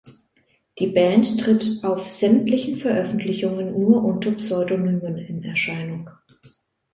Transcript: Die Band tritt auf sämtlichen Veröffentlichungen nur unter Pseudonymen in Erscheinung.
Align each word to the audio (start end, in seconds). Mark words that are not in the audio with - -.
Die 0.79 0.87
Band 0.87 1.39
tritt 1.41 1.81
auf 1.83 2.09
sämtlichen 2.11 2.75
Veröffentlichungen 2.75 3.79
nur 3.79 4.03
unter 4.03 4.31
Pseudonymen 4.31 5.15
in 5.19 5.43
Erscheinung. 5.43 6.09